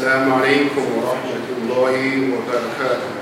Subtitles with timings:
[0.00, 1.96] السلام عليكم ورحمة الله
[2.32, 3.12] وبركاته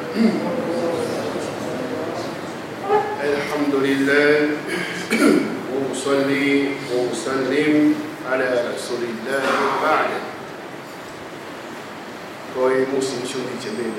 [3.26, 4.30] الحمد لله
[5.74, 6.50] وأصلي
[6.94, 7.74] وأسلم
[8.30, 10.10] على رسول الله وبعد
[12.54, 13.98] 各位穆斯林兄弟姐妹们，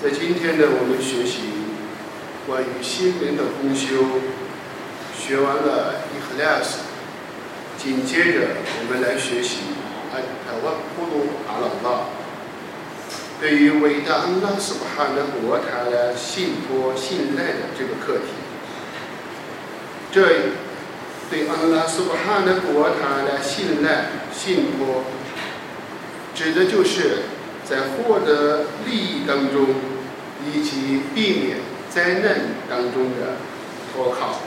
[0.00, 1.50] 在今天呢，我们学习
[2.46, 4.22] 关于心灵的公修，
[5.18, 6.86] 学完了 Ikhlas，
[7.76, 9.74] 紧接着我们来学习
[10.19, 11.99] At-Tawakkul ala Allah，
[13.39, 18.33] 对于伟大安拉苏巴哈的国塔的信托、信赖的这个课题。
[20.11, 20.21] 这
[21.29, 25.03] 对安拉苏巴哈的国塔的信赖、信托。
[26.35, 27.23] 指的就是
[27.65, 29.67] 在获得利益当中，
[30.45, 31.57] 以及避免
[31.89, 33.35] 灾难当中的
[33.93, 34.39] 脱靠。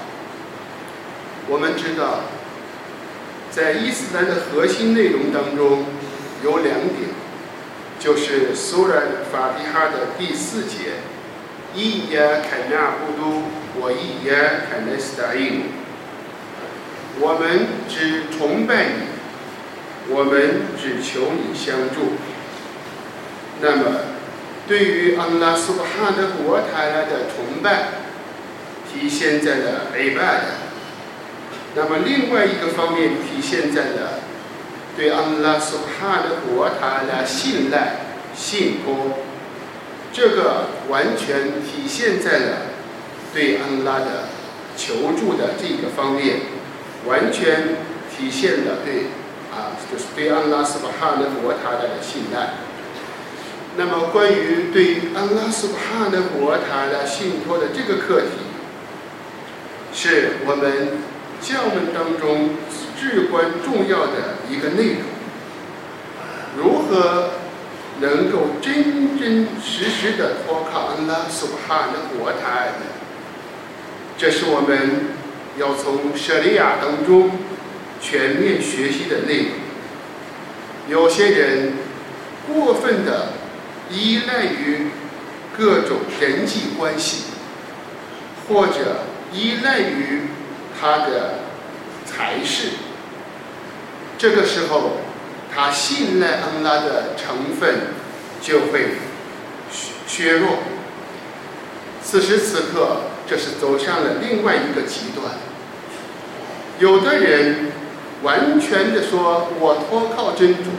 [1.48, 2.20] 我们知道，
[3.54, 5.84] 在伊斯兰的核心内容当中
[6.42, 7.10] 有两点，
[8.00, 10.94] 就是苏然法蒂哈的第四节：
[11.74, 13.42] 伊呀坎纳布都，
[13.78, 14.34] 我伊呀
[14.70, 15.64] 坎纳斯达因。
[17.20, 19.12] 我们只崇拜你。
[20.08, 22.14] 我们只求你相助。
[23.60, 24.00] 那么，
[24.66, 27.88] 对于安拉苏巴哈的国泰拉的崇拜，
[28.90, 30.71] 体现在了 ibad。
[31.74, 34.20] 那么，另外一个方面体现在了
[34.96, 37.96] 对安拉苏巴哈的国泰拉信赖、
[38.34, 39.18] 信托。
[40.12, 42.56] 这个完全体现在了
[43.32, 44.28] 对安拉的
[44.76, 46.40] 求助的这个方面，
[47.06, 47.76] 完全
[48.14, 49.06] 体现了对。
[49.52, 52.54] 啊，就是对安拉斯巴哈的国塔的信赖。
[53.76, 58.28] 那么，关于对安拉斯巴哈的国塔的信托的这个课题，
[59.92, 61.02] 是我们
[61.42, 62.50] 教门当中
[62.98, 65.02] 至关重要的一个内容。
[66.56, 67.30] 如何
[68.00, 72.86] 能够真真实实的托靠安拉斯巴哈的国泰呢？
[74.16, 75.08] 这是我们
[75.58, 77.30] 要从舍利亚当中。
[78.04, 79.50] 全面学习的内容。
[80.88, 81.74] 有些人
[82.48, 83.34] 过分的
[83.88, 84.88] 依赖于
[85.56, 87.26] 各种人际关系，
[88.48, 90.22] 或者依赖于
[90.82, 91.34] 他的
[92.04, 92.70] 才是，
[94.18, 94.98] 这个时候
[95.54, 97.82] 他信赖安拉的成分
[98.42, 98.96] 就会
[100.08, 100.58] 削弱。
[102.02, 105.36] 此时此刻，这是走向了另外一个极端。
[106.80, 107.70] 有的人。
[108.22, 110.70] 完全的说，我托靠真主，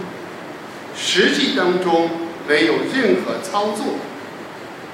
[0.96, 2.10] 实际当中
[2.48, 3.98] 没有任何操作，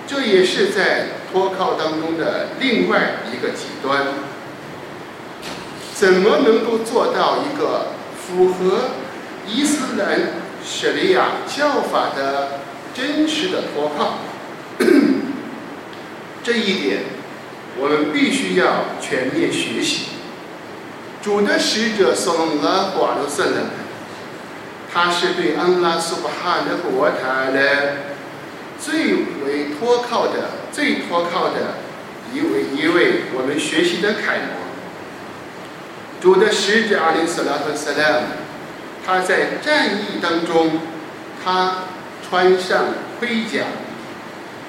[0.08, 4.08] 这也是在托靠当中的另外一个极端。
[6.00, 8.92] 怎么能够做到一个符合
[9.46, 10.18] 伊斯兰
[10.66, 12.62] 舍利亚教法的
[12.94, 14.20] 真实的托靠？
[16.42, 17.00] 这一点，
[17.78, 20.06] 我们必须要全面学习。
[21.22, 23.66] 主的使者送了瓦罗瑟人，
[24.90, 28.14] 他是对安拉苏巴哈的国塔的
[28.80, 29.16] 最
[29.46, 31.76] 为托靠的、最托靠的
[32.34, 34.69] 一位一位我们学习的楷模。
[36.22, 38.26] 主的使者阿里斯拉特萨拉姆，
[39.06, 40.82] 他在战役当中，
[41.44, 41.86] 他
[42.30, 42.88] 穿上
[43.20, 43.64] 盔甲，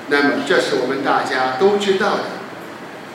[0.08, 2.24] 那么这是我们大家都知道的。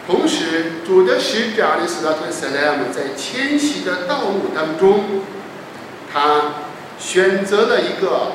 [0.05, 5.21] 同时，主的使者阿里斯拉特塞莱姆在迁徙的道路当中，
[6.13, 6.55] 他
[6.99, 8.33] 选择了一个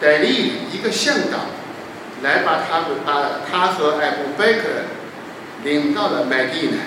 [0.00, 1.38] 代理一个向导，
[2.22, 4.62] 来把他们把他和艾布贝克
[5.64, 6.78] 领到了麦地呢。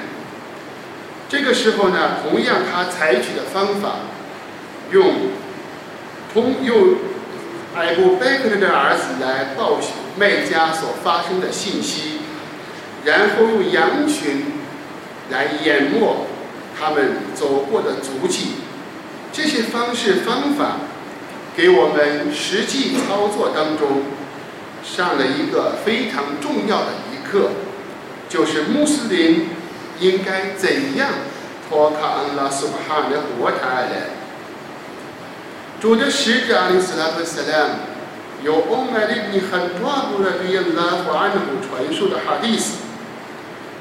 [1.28, 4.00] 这个时候呢，同样他采取的方法，
[4.92, 5.14] 用
[6.34, 6.98] 通用
[7.76, 9.80] 艾布贝克的儿子来报
[10.18, 12.20] 卖家所发生的信息。
[13.04, 14.46] 然后用羊群
[15.30, 16.26] 来淹没
[16.76, 18.56] 他们走过的足迹，
[19.32, 20.78] 这些方式方法
[21.56, 24.06] 给我们实际操作当中
[24.84, 27.52] 上了一个非常重要的一课，
[28.28, 29.50] 就是穆斯林
[30.00, 31.10] 应该怎样
[31.70, 34.10] 托靠安拉苏巴哈的国台来。
[35.80, 37.74] 主的使者阿里斯拉特斯拉姆
[38.44, 42.78] 有欧麦利比很多部的对安拉和安努传授的哈迪斯。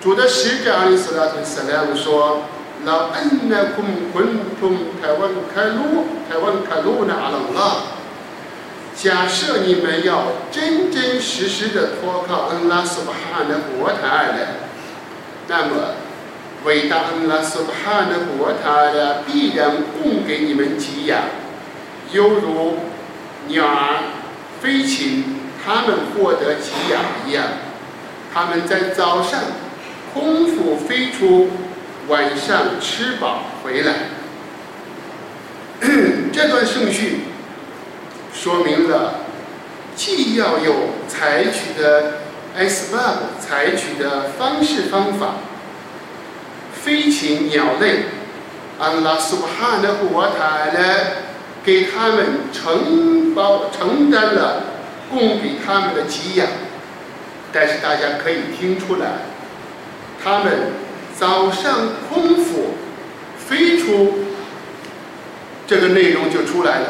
[0.01, 2.43] 主的使者阿里斯拉特·塞拉姆说
[2.85, 7.77] ：“老恩那昆昆从台湾开路，台湾开路呢阿拉拉。
[8.95, 14.47] 假设你们要真真实实的托靠恩拉苏巴哈的国台的，
[15.49, 15.95] 那么
[16.65, 21.25] 伟大恩拉苏巴哈的国台的必然供给你们给养，
[22.11, 22.79] 犹如
[23.49, 23.99] 鸟儿、
[24.63, 27.45] 飞禽，它们获得给养一样，
[28.33, 29.41] 它们在早上
[30.15, 31.51] 空腹飞出，
[32.09, 33.95] 晚上吃饱回来。
[36.33, 37.25] 这段圣训
[38.33, 39.17] 说明了，
[39.95, 42.21] 既要有采取的
[42.57, 45.35] S 八采取的方式方法，
[46.85, 48.05] 飞禽鸟类，
[48.79, 50.81] 安拉苏哈的国塔呢，
[51.65, 54.65] 给他们承包承担了
[55.11, 56.47] 供给他们的给养，
[57.51, 59.07] 但是大家可以听出来，
[60.23, 60.73] 他们
[61.19, 62.75] 早上空腹
[63.39, 64.19] 飞出。
[65.67, 66.89] 这个内容就出来了，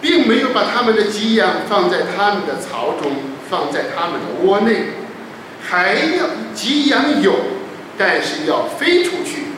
[0.00, 3.12] 并没有把他们的给养放在他们的巢中，
[3.48, 4.86] 放在他们的窝内，
[5.64, 7.36] 还要给养有，
[7.98, 9.48] 但是要飞出去，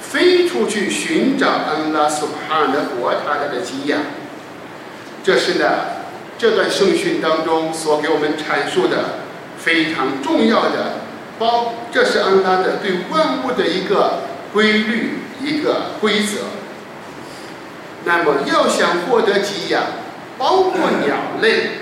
[0.00, 4.00] 飞出去寻找安拉苏哈的国他的给养。
[5.22, 5.66] 这是呢
[6.38, 9.20] 这段圣训当中所给我们阐述的
[9.58, 11.00] 非常重要的，
[11.38, 14.22] 包这是安拉的对万物的一个
[14.54, 16.38] 规律，一个规则。
[18.06, 19.82] 那么，要想获得给养，
[20.38, 21.72] 包括鸟类，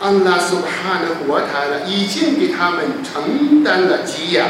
[0.00, 4.48] 安拉苏哈的国台了，已经给他们承担了给养，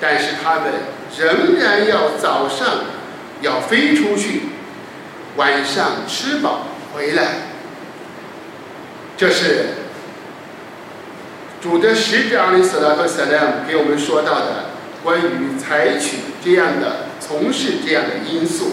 [0.00, 0.72] 但是他们
[1.18, 2.84] 仍然要早上
[3.40, 4.42] 要飞出去，
[5.36, 7.26] 晚上吃饱回来。
[9.16, 9.66] 这是
[11.60, 14.66] 主的使者阿里斯拉和萨拉姆给我们说到的
[15.02, 18.72] 关于采取这样的、从事这样的因素。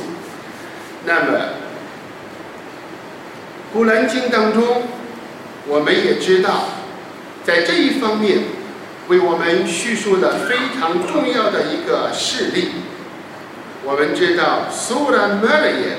[1.06, 1.38] 那么，
[3.74, 4.84] 《古兰经》当中，
[5.68, 6.66] 我们也知道，
[7.44, 8.40] 在这一方面，
[9.08, 12.72] 为我们叙述了非常重要的一个事例。
[13.84, 15.98] 我们知道，《苏拉麦勒耶》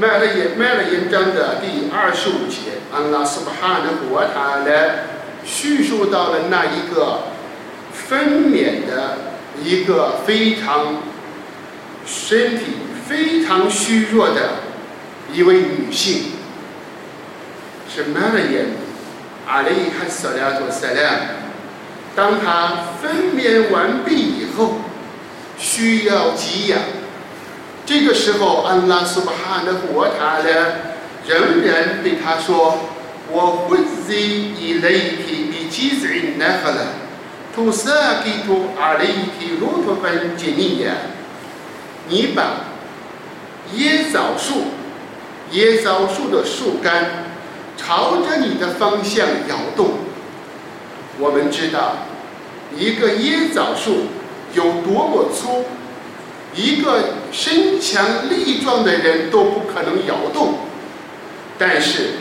[0.00, 4.70] 麦勒耶麦勒耶章的第二十五节，安拉斯巴哈的国塔呢，
[5.44, 7.24] 叙述到了那一个
[7.92, 9.18] 分娩的
[9.62, 11.02] 一个非常
[12.06, 12.64] 身体。
[13.06, 14.54] 非常虚弱的
[15.32, 16.32] 一位女性，
[17.88, 18.62] 是玛利亚，
[19.46, 21.00] 阿里哈萨拉托萨拉。
[22.16, 24.76] 当她分娩完毕以后，
[25.58, 26.80] 需要给养，
[27.84, 30.48] 这个时候，安拉苏巴哈的国塔呢，
[31.28, 32.78] 仍然对她说
[33.30, 36.86] ：“我会自以雷提比基子因奈何了，
[37.54, 39.06] 图萨给图阿里
[39.38, 40.92] 提鲁托本杰尼亚，
[42.08, 42.42] 你把。”
[43.74, 44.66] 椰枣树，
[45.52, 47.24] 椰枣树的树干
[47.76, 50.05] 朝着你的方向摇动。
[51.18, 51.96] 我们知道，
[52.76, 54.06] 一个椰枣树
[54.54, 55.64] 有多么粗，
[56.54, 60.54] 一个身强力壮的人都不可能摇动。
[61.58, 62.16] 但是，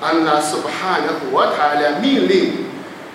[0.00, 2.66] 安拉苏巴哈的国塔的命令，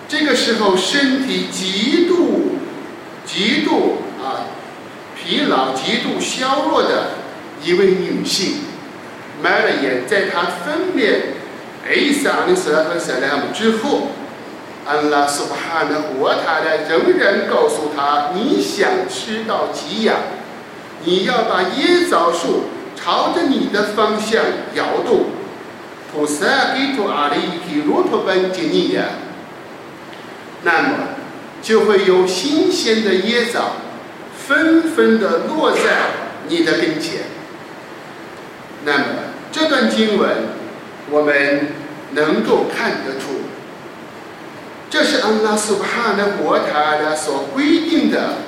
[0.08, 2.56] 这个时候身体极度、
[3.24, 4.46] 极度啊
[5.16, 7.10] 疲劳、极度消弱的。
[7.64, 8.56] 一位女性，
[9.42, 11.32] 买了眼，在她分娩
[11.88, 14.08] 艾萨阿里斯拉和萨拉姆之后，
[14.86, 20.16] 安拉苏巴哈的国塔的，仍然告诉他：你想吃到给养，
[21.04, 24.42] 你要把椰枣树朝着你的方向
[24.74, 25.26] 摇动。
[26.12, 27.36] 图萨给图阿里
[27.68, 29.02] 提罗托本吉尼亚，
[30.62, 30.88] 那么
[31.60, 33.72] 就会有新鲜的椰枣
[34.46, 35.80] 纷纷的落在
[36.48, 37.22] 你的跟前。
[38.84, 39.04] 那么
[39.52, 40.30] 这段经文，
[41.10, 41.68] 我们
[42.12, 43.35] 能够看得出，
[44.88, 48.38] 这是安拉苏巴的国塔的所规定的，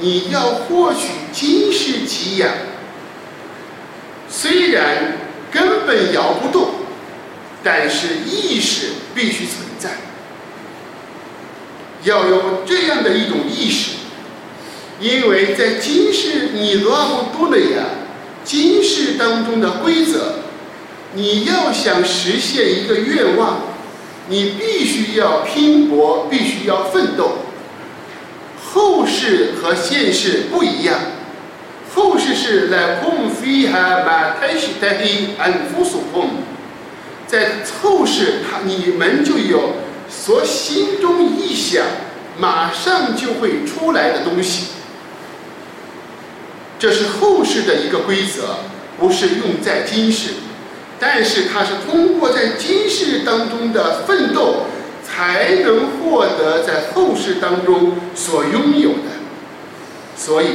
[0.00, 2.50] 你要获取今世给养，
[4.28, 5.18] 虽然
[5.52, 6.70] 根本摇不动，
[7.62, 9.90] 但是意识必须存在，
[12.02, 13.90] 要有这样的一种意识，
[14.98, 17.84] 因为在今世你拉不多的呀。
[18.42, 20.40] 今世当中的规则，
[21.14, 23.63] 你要想实现一个愿望，
[24.28, 27.38] 你必须要拼搏，必须要奋斗。
[28.72, 30.98] 后世和现世不一样，
[31.94, 36.30] 后世是来空飞哈马太西太黑安夫所空，
[37.26, 39.74] 在后世他你们就有
[40.08, 41.84] 所心中一想，
[42.38, 44.68] 马上就会出来的东西。
[46.78, 48.56] 这是后世的一个规则，
[48.98, 50.30] 不是用在今世，
[51.06, 54.62] 但是他是通过在今世当中的奋斗，
[55.06, 59.12] 才能获得在后世当中所拥有的。
[60.16, 60.46] 所以，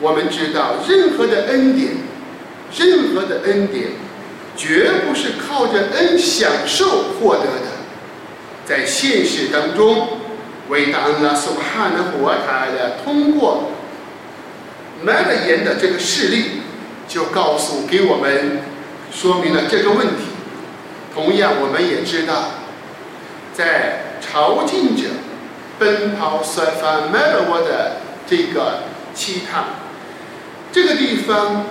[0.00, 1.94] 我们知道，任何的恩典，
[2.78, 3.88] 任何的恩典，
[4.56, 7.74] 绝不是靠着恩享受获得的，
[8.64, 10.20] 在现实当中，
[10.68, 13.72] 伟大安拉苏哈的活塔的通过
[15.02, 16.62] 麦勒言的这个事例，
[17.08, 18.60] 就告诉给我们
[19.14, 20.24] 说明了这个问题。
[21.14, 22.50] 同样，我们也知道，
[23.54, 25.10] 在朝觐者
[25.78, 28.80] 奔跑摔翻麦勒沃的这个
[29.14, 29.64] 期盼，
[30.72, 31.66] 这个地方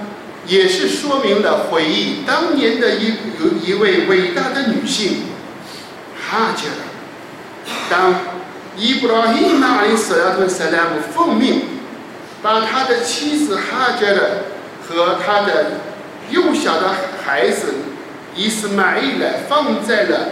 [0.47, 5.23] 也是说明了回忆当年的一有一位伟大的女性
[6.15, 8.15] 哈杰尔，当
[8.77, 11.63] 伊布拉伊马里斯拉特塞拉姆奉命
[12.41, 14.19] 把他的妻子哈杰尔
[14.87, 15.71] 和他的
[16.33, 16.89] 幼小的
[17.23, 17.75] 孩子。
[18.35, 20.29] 伊斯玛伊勒放在了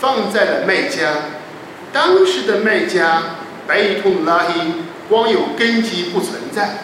[0.00, 1.12] 放在了麦加，
[1.92, 3.22] 当时的麦加
[3.66, 4.72] 白通拉伊
[5.10, 6.78] 光有根基不存在，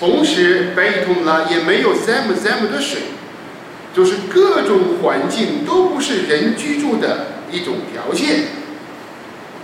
[0.00, 3.02] 同时白通拉也没有 zam zam 的水，
[3.94, 8.46] 就是各种环境都不是人居住的一种条件。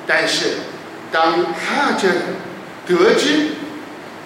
[0.06, 0.58] 但是
[1.10, 2.08] 当哈哲
[2.86, 3.48] 得知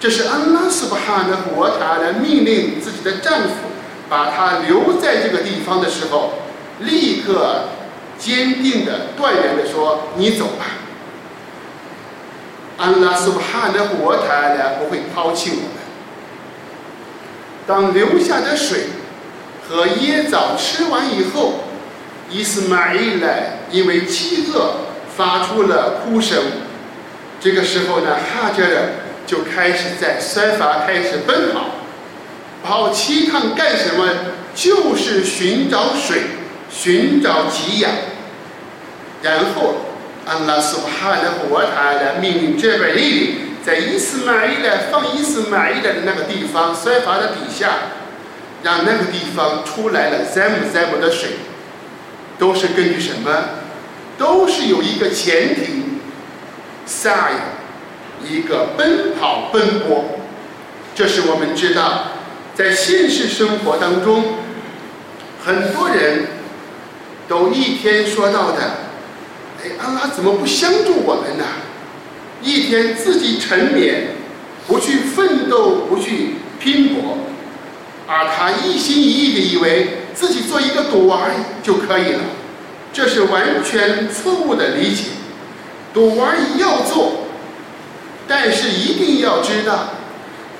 [0.03, 3.71] 这是安拉斯巴哈的国塔来命令自己的丈夫。
[4.09, 6.33] 把他留在这个地方的时候，
[6.79, 7.69] 立刻
[8.19, 10.65] 坚定的、断然的说：“你走吧，
[12.77, 15.81] 安拉苏哈的国台呢不会抛弃我们。”
[17.65, 18.87] 当留下的水
[19.67, 21.61] 和椰枣吃完以后，
[22.29, 24.81] 伊斯玛伊来因为饥饿
[25.15, 26.43] 发出了哭声。
[27.39, 28.89] 这个时候呢，哈哲尔
[29.25, 31.65] 就开始在山法开始奔跑。
[32.63, 34.07] 跑七趟干什么？
[34.55, 36.21] 就是寻找水，
[36.71, 37.91] 寻找给养。
[39.21, 39.75] 然后，
[40.25, 47.69] 安拉苏哈的活塔的命令这位丽丽在伊斯玛伊的放伊斯玛伊的那个地方摔法的底下，
[48.63, 51.31] 让那个地方出来了 zam zam 的水，
[52.37, 53.29] 都是根据什么？
[54.17, 55.99] 都是有一个前提
[56.87, 57.31] ，sai，
[58.29, 60.05] 一个奔跑奔波，
[60.95, 62.05] 这是我们知道。
[62.55, 64.35] 在现实生活当中，
[65.43, 66.27] 很多人
[67.27, 68.61] 都一天说到的
[69.63, 71.45] ：“哎，安拉怎么不相助我们呢？”
[72.43, 74.09] 一天自己沉湎，
[74.67, 77.17] 不去奋斗，不去拼搏，
[78.05, 81.21] 而他一心一意的以为自己做一个赌娃
[81.63, 82.19] 就可以了，
[82.91, 85.05] 这是完全错误的理解。
[85.93, 87.22] 赌娃要做，
[88.27, 89.89] 但是一定要知道。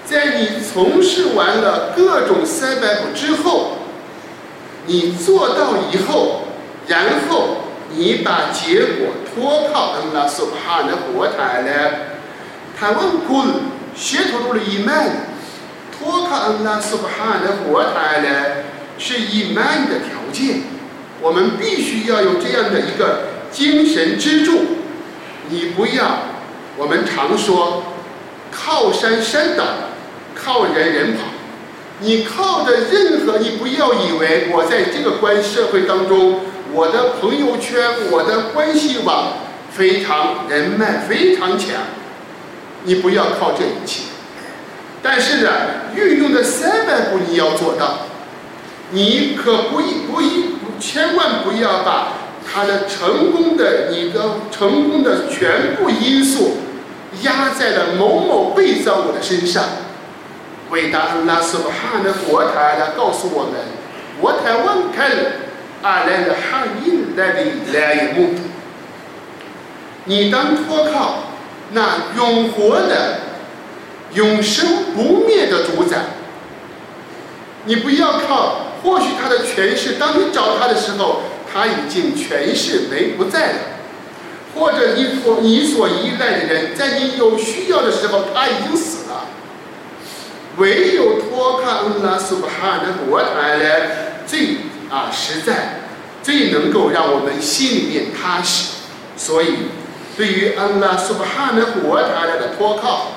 [0.06, 3.78] 在你从事完了各种三百步之后，
[4.86, 6.42] 你做到以后，
[6.88, 11.72] 然后你把结果托靠安拉苏哈的国台呢？
[12.78, 13.46] 他问过
[13.96, 15.28] 学徒路的伊曼，
[15.98, 18.28] 托靠安拉苏哈的国台呢，
[19.00, 20.64] 是伊曼的条件。
[21.22, 24.60] 我们必须要有这样的一个精神支柱。
[25.50, 26.18] 你不要，
[26.78, 27.84] 我们常说
[28.52, 29.64] 靠山山倒。
[30.36, 31.20] 靠人人跑，
[32.00, 36.42] 你靠着任何，你不要以为我在这个关社会当中，
[36.74, 39.38] 我的朋友圈、我的关系网
[39.72, 41.70] 非常人脉非常强，
[42.84, 44.06] 你不要靠这一切。
[45.04, 45.52] 但是呢，
[45.96, 48.00] 运用的三百步你要做到，
[48.90, 52.14] 你可不一不一千万不要把
[52.46, 54.22] 他的成功的你的
[54.52, 56.58] 成功的全部因素
[57.22, 59.64] 压在了某某被造物的身上。
[60.70, 63.54] 伟大安拉苏哈的国台来告诉我们
[64.20, 65.12] ：“我台湾看
[65.84, 68.30] 阿来的哈因来的来一幕。
[70.06, 71.20] 你当托靠
[71.72, 73.20] 那永活的、
[74.14, 75.98] 永生不灭的主宰。
[77.66, 81.22] 你不要靠，或许他的权势，当你找他的时候，
[81.54, 83.58] 他已经权势没不在了；
[84.56, 89.28] 或者你所你所依赖的人，在你有需要的时候，他已经死了。”
[90.58, 93.66] 唯有托靠安拉苏巴哈的国台呢，
[94.28, 94.58] 最
[94.90, 95.80] 啊实在，
[96.22, 98.74] 最能够让我们心里面踏实。
[99.18, 99.70] 所以，
[100.16, 103.14] 对于安拉苏巴哈的国台的托靠，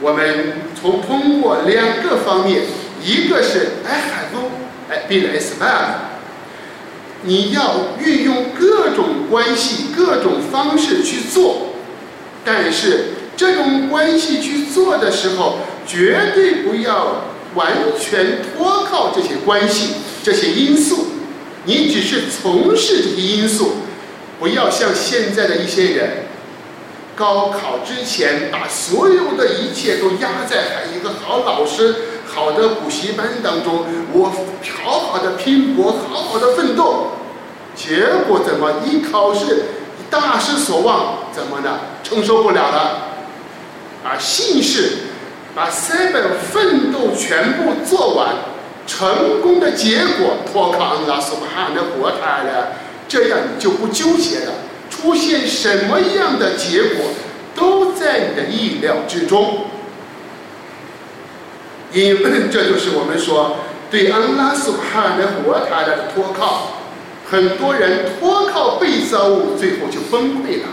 [0.00, 2.62] 我们从通过两个方面，
[3.02, 4.50] 一个是哎海路
[4.88, 6.09] 哎比来斯巴，
[7.22, 11.74] 你要运用各种关系、各种方式去做，
[12.44, 15.58] 但是这种关系去做的时候。
[15.86, 17.24] 绝对不要
[17.56, 21.06] 完全托靠这些关系、这些因素，
[21.64, 23.72] 你只是从事这些因素，
[24.38, 26.10] 不要像现在的一些人，
[27.16, 31.96] 高考之前把所有的一切都压在一个好老师、
[32.32, 34.32] 好的补习班当中，我
[34.84, 37.08] 好好的拼搏，好好的奋斗，
[37.74, 39.64] 结果怎么一考试
[40.08, 41.18] 大失所望？
[41.32, 41.80] 怎么呢？
[42.04, 42.78] 承受不了了，
[44.04, 44.98] 啊，信誓
[45.54, 48.34] 把三本奋斗全部做完，
[48.86, 52.72] 成功的结果托靠安拉苏巴汗的国泰了，
[53.08, 54.52] 这样你就不纠结了。
[54.88, 57.06] 出现什么样的结果，
[57.54, 59.66] 都在你的意料之中。
[61.92, 63.58] 因为 这就是我们说
[63.90, 66.76] 对安拉苏巴汗的国泰的托靠。
[67.30, 70.68] 很多人托靠被造物，最后就崩溃了。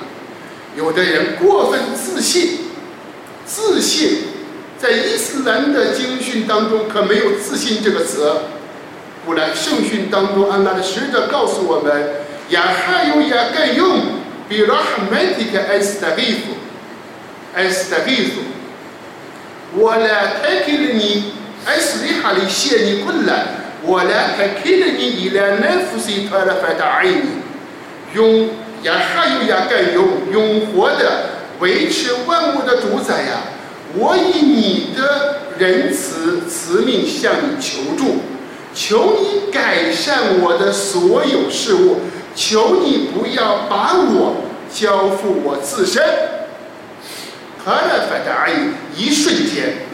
[0.76, 2.62] 有的人过分自信，
[3.46, 4.24] 自信
[4.76, 8.34] 在伊斯兰的经训当中可没有自信这个词。
[9.24, 14.00] 古兰圣训当中，安拉的使者告诉我们：“呀哈有呀盖用，
[14.50, 16.56] 比拉哈麦提克埃斯达利夫，
[17.54, 18.42] 埃斯达利夫，
[19.78, 21.32] 我来开给了你，
[21.66, 23.48] 埃斯里哈里谢你困了。”
[23.84, 27.22] 我来还给了你一辆能呼吸他的发达爱你，
[28.14, 28.50] 用
[28.84, 31.30] 呀还有呀该用用活的
[31.60, 33.44] 维持万物的主宰呀！
[33.96, 38.24] 我以你的仁慈慈命向你求助，
[38.74, 42.02] 求你改善我的所有事物，
[42.36, 44.38] 求你不要把我
[44.74, 46.04] 交付我自身。
[47.68, 48.54] 他的发达爱
[48.96, 49.86] 一瞬间。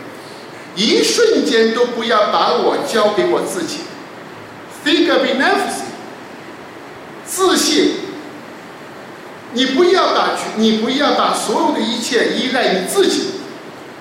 [0.75, 3.81] 一瞬间都不要把我交给我自己
[4.83, 5.83] ，think of enough，
[7.25, 7.95] 自信。
[9.53, 13.33] 你不要把你不要把所有的一切依赖你自己，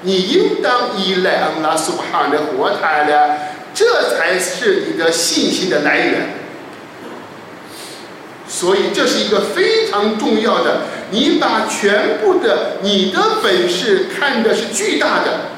[0.01, 3.39] 你应当依赖安拉苏巴哈的活态的，
[3.75, 6.29] 这才是你的信心的来源。
[8.49, 10.81] 所以这是一个非常重要的，
[11.13, 15.53] 你把全部的你的本事看的是巨大的。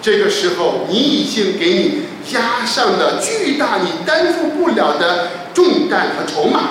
[0.00, 6.70] 这个时候，你已经给你压上了巨大你担负不了的重担和筹码。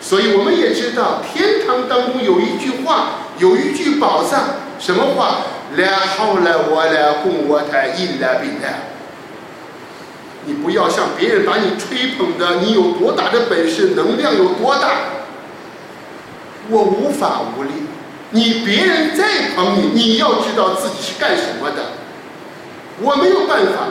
[0.00, 4.40] 所以我们也知道，天堂当中有一句话，有一句宝藏，
[4.78, 5.42] 什么话？
[5.76, 8.88] 来好了，我来供我台一来比来。
[10.46, 14.88] 你不要像别人把你吹捧的，你有多大的本事，能量有多大，
[16.70, 17.70] 我无法无力。
[18.30, 21.92] 你别人再捧你，你要知道自己是干什么的。
[23.00, 23.88] 我没有办法，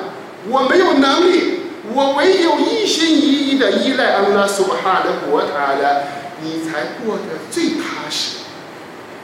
[0.47, 1.59] 我没有能力，
[1.93, 6.03] 我唯有一心一意的依赖安拉苏哈的国塔了，
[6.41, 8.37] 你才过得最踏实，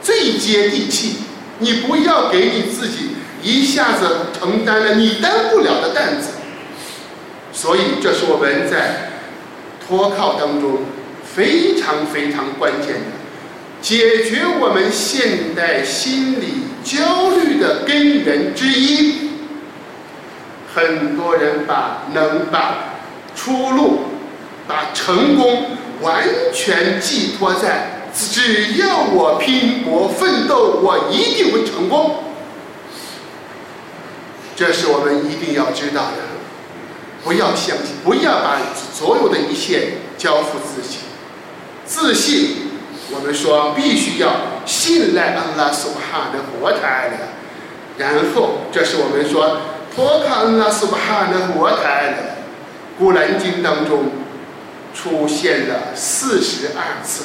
[0.02, 1.16] 最接地气。
[1.58, 6.32] 你不要给你自己一下子承担了你担不了的担子。
[7.52, 9.12] 所以，这是我们在
[9.86, 10.80] 托靠当中
[11.24, 13.15] 非常非常关键的，
[13.86, 19.30] 解决我们现代心理焦虑的根源之一。
[20.74, 22.96] 很多人把能把
[23.36, 24.00] 出路、
[24.66, 25.66] 把成功
[26.00, 32.24] 完全寄托在只要我拼搏奋斗，我一定会成功。
[34.56, 36.24] 这是我们一定要知道的。
[37.22, 38.58] 不要相信，不要把
[38.92, 40.98] 所有的一切交付自己。
[41.84, 42.56] 自信，
[43.12, 44.30] 我们说必须要
[44.64, 47.16] 信赖安拉苏哈的活台的。
[47.98, 49.58] 然后，这是我们说。
[49.96, 52.16] 托卡恩拉苏巴哈的国台的
[52.98, 54.10] 古兰经当中
[54.92, 57.24] 出现了四十二次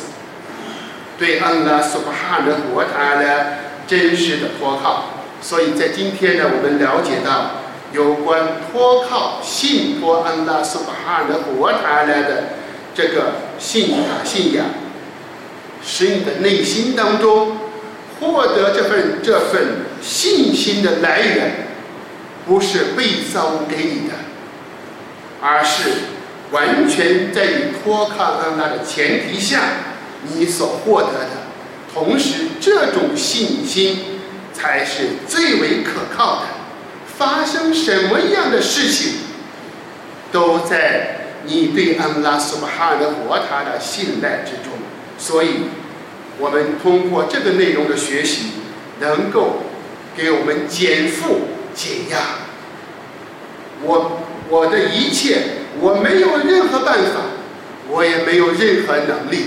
[1.19, 3.45] 对安拉苏巴哈的国台的
[3.85, 5.03] 真实的托靠，
[5.41, 7.59] 所以在今天呢，我们了解到
[7.91, 12.43] 有关托靠、信托安拉苏巴哈的国台的
[12.95, 14.65] 这个信仰信仰，
[15.83, 17.57] 使你的内心当中
[18.19, 21.67] 获得这份这份信心的来源。
[22.43, 24.15] 不是被造物给你的，
[25.39, 25.89] 而是
[26.49, 29.61] 完全在你托靠安拉的前提下，
[30.23, 31.29] 你所获得的。
[31.93, 34.19] 同时，这种信心
[34.51, 36.47] 才是最为可靠的。
[37.15, 39.19] 发生什么样的事情，
[40.31, 44.70] 都在你对安拉苏巴哈的活他的信赖之中。
[45.21, 45.69] 所以，
[46.39, 48.53] 我们通过这个内容的学习，
[48.99, 49.61] 能够
[50.17, 51.41] 给我们减负。
[51.73, 52.17] 减压，
[53.81, 55.37] 我我的一切，
[55.79, 57.21] 我没有任何办法，
[57.87, 59.45] 我也没有任何能力，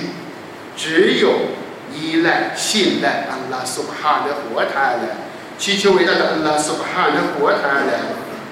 [0.74, 1.52] 只有
[1.92, 8.00] 依赖、信赖安拉苏哈的活塔来，祈求伟大的安拉苏哈的活塔来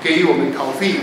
[0.02, 0.96] 给予我们逃避，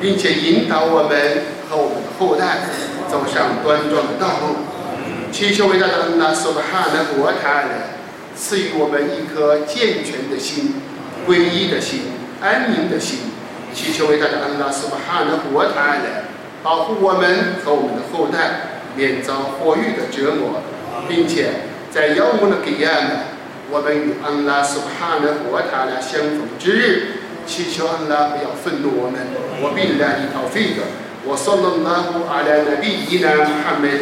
[0.00, 2.68] 并且引导我们和我们的后代
[3.10, 4.62] 走上端庄的道路。
[5.33, 7.95] 祈求伟大的安拉苏巴哈的活塔来
[8.35, 10.75] 赐予我们一颗健全的心。
[11.27, 12.01] 皈依的心，
[12.41, 13.19] 安宁的心，
[13.73, 16.23] 祈求伟大的安拉苏巴哈的活塔来
[16.63, 20.61] 保护我们和我们的后代免遭火狱的折磨，
[21.07, 21.49] 并且
[21.91, 23.11] 在妖魔的给亚呢，
[23.69, 27.07] 我们与安拉苏巴哈的活塔来相逢之日，
[27.45, 29.19] 祈求安拉不要愤怒我们。
[29.61, 30.83] 我必来一套费的。
[31.27, 34.01] وصلى الله على نبينا محمد